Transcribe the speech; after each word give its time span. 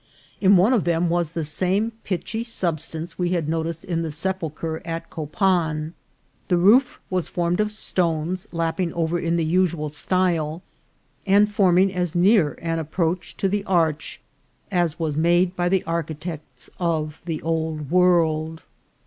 In 0.39 0.57
one 0.57 0.73
of 0.73 0.83
them 0.83 1.09
was 1.11 1.33
the 1.33 1.43
same 1.43 1.91
pitchy 2.03 2.43
substance 2.43 3.19
we 3.19 3.33
had 3.33 3.47
noticed 3.47 3.85
in 3.85 4.01
the 4.01 4.11
sepulchre 4.11 4.81
at 4.83 5.11
Copan. 5.11 5.93
The 6.47 6.57
roof 6.57 6.99
was 7.11 7.27
formed 7.27 7.59
of 7.59 7.71
stones, 7.71 8.47
lapping 8.51 8.91
over 8.93 9.19
in 9.19 9.35
the 9.35 9.45
usual 9.45 9.89
style, 9.89 10.63
and 11.27 11.51
forming 11.53 11.93
as 11.93 12.15
near 12.15 12.57
an 12.63 12.79
approach 12.79 13.37
to 13.37 13.47
the 13.47 13.63
arch 13.65 14.19
as 14.71 14.97
was 14.97 15.15
made 15.15 15.55
by 15.55 15.69
the 15.69 15.83
architects 15.83 16.67
of 16.79 17.21
the 17.25 17.39
Old 17.43 17.91
World. 17.91 18.63